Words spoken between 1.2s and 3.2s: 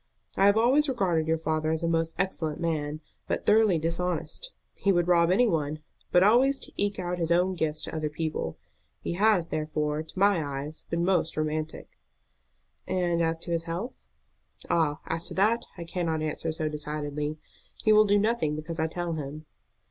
your father as a most excellent man,